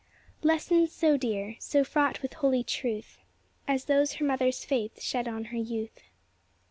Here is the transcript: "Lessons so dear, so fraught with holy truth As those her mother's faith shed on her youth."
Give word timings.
"Lessons 0.41 0.91
so 0.91 1.15
dear, 1.15 1.57
so 1.59 1.83
fraught 1.83 2.23
with 2.23 2.33
holy 2.33 2.63
truth 2.63 3.19
As 3.67 3.85
those 3.85 4.13
her 4.13 4.25
mother's 4.25 4.65
faith 4.65 4.99
shed 4.99 5.27
on 5.27 5.43
her 5.53 5.57
youth." 5.57 5.99